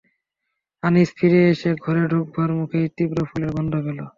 [0.83, 3.99] আনিস ফিরে এসে ঘরে ঢোকবার মুখেই তীব্র ফুলের গন্ধ পেল।